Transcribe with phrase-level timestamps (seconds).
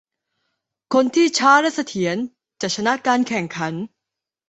[0.93, 2.17] คนที่ช้าและเสถียร
[2.61, 3.73] จะชนะการแข่งขัน